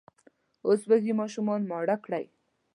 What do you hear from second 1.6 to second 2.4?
ماړه کړئ!